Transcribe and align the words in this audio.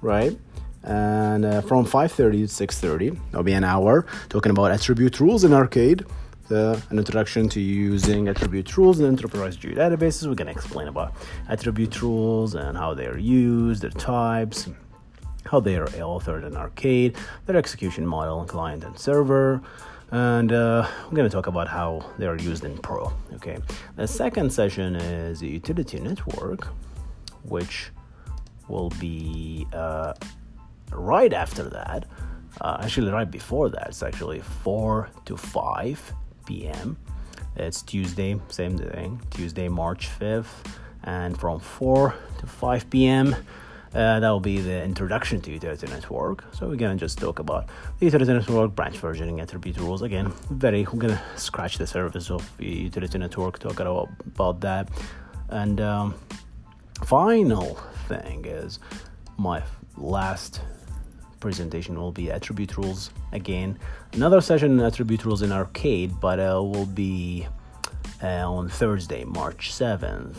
right? 0.00 0.34
And 0.82 1.44
uh, 1.44 1.60
from 1.60 1.84
5:30 1.84 2.16
to 2.16 2.48
6:30, 2.66 3.18
that'll 3.30 3.42
be 3.42 3.52
an 3.52 3.64
hour 3.64 4.06
talking 4.30 4.52
about 4.56 4.70
attribute 4.70 5.20
rules 5.20 5.44
in 5.44 5.52
Arcade. 5.52 6.06
The, 6.48 6.80
an 6.90 6.98
introduction 6.98 7.48
to 7.50 7.60
using 7.60 8.28
attribute 8.28 8.76
rules 8.76 9.00
in 9.00 9.06
enterprise 9.06 9.56
databases. 9.56 10.28
We're 10.28 10.34
going 10.34 10.46
to 10.46 10.52
explain 10.52 10.86
about 10.86 11.14
attribute 11.48 12.00
rules 12.02 12.54
and 12.54 12.78
how 12.78 12.94
they 12.94 13.06
are 13.06 13.18
used, 13.18 13.82
their 13.82 13.90
types, 13.90 14.68
how 15.44 15.58
they 15.58 15.76
are 15.76 15.86
authored 15.86 16.46
in 16.46 16.56
Arcade, 16.56 17.16
their 17.46 17.56
execution 17.56 18.06
model, 18.06 18.44
client 18.44 18.84
and 18.84 18.96
server, 18.96 19.60
and 20.12 20.52
uh, 20.52 20.88
we're 21.06 21.16
going 21.16 21.28
to 21.28 21.34
talk 21.34 21.48
about 21.48 21.66
how 21.66 22.04
they 22.18 22.26
are 22.26 22.36
used 22.36 22.64
in 22.64 22.78
Pro. 22.78 23.12
Okay, 23.34 23.58
the 23.96 24.06
second 24.06 24.52
session 24.52 24.94
is 24.94 25.40
the 25.40 25.48
utility 25.48 25.98
network, 25.98 26.68
which 27.42 27.90
will 28.68 28.90
be 29.00 29.66
uh, 29.72 30.14
right 30.92 31.32
after 31.32 31.64
that. 31.64 32.06
Uh, 32.60 32.78
actually, 32.80 33.10
right 33.10 33.30
before 33.30 33.68
that. 33.68 33.88
It's 33.88 34.02
actually 34.02 34.40
4 34.40 35.10
to 35.26 35.36
5 35.36 36.14
p.m. 36.46 36.96
It's 37.56 37.82
Tuesday, 37.82 38.38
same 38.48 38.78
thing, 38.78 39.20
Tuesday, 39.30 39.68
March 39.68 40.08
5th, 40.18 40.46
and 41.04 41.38
from 41.38 41.60
4 41.60 42.14
to 42.38 42.46
5 42.46 42.90
p.m. 42.90 43.34
Uh, 43.94 44.20
that 44.20 44.28
will 44.28 44.40
be 44.40 44.60
the 44.60 44.82
introduction 44.82 45.40
to 45.40 45.50
utility 45.50 45.86
network. 45.86 46.44
So 46.52 46.68
we're 46.68 46.76
gonna 46.76 46.96
just 46.96 47.18
talk 47.18 47.38
about 47.38 47.68
the 47.98 48.06
utility 48.06 48.32
network, 48.32 48.74
branch 48.74 49.00
versioning, 49.00 49.40
attribute 49.40 49.78
rules. 49.78 50.02
Again, 50.02 50.32
very 50.50 50.84
we're 50.84 50.98
gonna 50.98 51.22
scratch 51.36 51.78
the 51.78 51.86
surface 51.86 52.30
of 52.30 52.50
the 52.58 52.66
utility 52.66 53.16
network, 53.18 53.58
talk 53.58 53.80
about, 53.80 54.10
about 54.26 54.60
that. 54.60 54.90
And 55.48 55.80
um, 55.80 56.14
final 57.04 57.76
thing 58.08 58.44
is 58.44 58.80
my 59.38 59.62
last 59.96 60.60
presentation 61.40 61.98
will 61.98 62.12
be 62.12 62.30
attribute 62.30 62.76
rules. 62.76 63.10
Again. 63.32 63.78
Another 64.12 64.40
session 64.40 64.80
attribute 64.80 65.24
rules 65.24 65.42
in 65.42 65.52
arcade, 65.52 66.20
but 66.20 66.38
uh, 66.38 66.62
will 66.62 66.86
be 66.86 67.46
uh, 68.22 68.50
on 68.50 68.68
Thursday, 68.68 69.24
March 69.24 69.72
7th, 69.72 70.36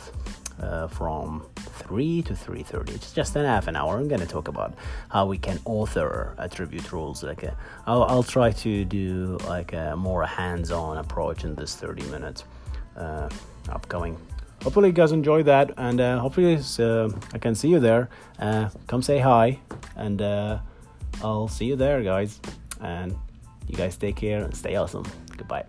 uh, 0.62 0.88
from 0.88 1.46
3 1.56 2.22
to 2.24 2.34
3.30 2.34 2.96
it's 2.96 3.12
just 3.13 3.35
an 3.35 3.46
half 3.46 3.68
an 3.68 3.75
hour. 3.75 3.97
I'm 3.97 4.08
going 4.08 4.22
to 4.22 4.28
talk 4.28 4.47
about 4.47 4.74
how 5.09 5.25
we 5.25 5.38
can 5.38 5.59
author 5.66 6.34
attribute 6.38 6.91
rules. 6.91 7.24
Like 7.24 7.44
a, 7.44 7.52
uh, 7.52 7.56
I'll, 7.85 8.03
I'll 8.03 8.24
try 8.24 8.52
to 8.52 8.85
do 8.85 9.38
like 9.47 9.74
a 9.74 9.96
more 9.96 10.25
hands-on 10.25 10.97
approach 10.97 11.44
in 11.44 11.56
this 11.56 11.75
30 11.75 12.03
minutes 12.03 12.44
uh, 12.96 13.29
upcoming. 13.69 14.18
Hopefully 14.64 14.90
you 14.90 14.94
guys 14.94 15.12
enjoy 15.12 15.44
that 15.44 15.72
and 15.78 16.02
uh, 16.02 16.19
hopefully 16.19 16.59
uh, 16.79 17.09
i 17.34 17.38
can 17.38 17.53
see 17.53 17.69
you 17.69 17.79
there. 17.79 18.09
Uh, 18.40 18.69
come 18.88 19.03
say 19.03 19.19
hi 19.19 19.59
and 19.96 20.19
i'll 21.23 21.47
see 21.47 21.66
you 21.66 21.75
there 21.75 22.03
guys. 22.03 22.39
And 22.81 23.16
you 23.67 23.75
guys 23.75 23.97
take 23.97 24.16
care 24.16 24.44
and 24.44 24.55
stay 24.55 24.75
awesome. 24.75 25.05
Goodbye 25.35 25.66